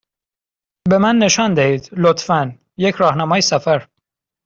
به 0.89 0.97
من 0.97 1.17
نشان 1.17 1.53
دهید، 1.53 1.89
لطفا، 1.91 2.57
یک 2.77 2.95
راهنمای 2.95 3.41
سفر. 3.41 3.87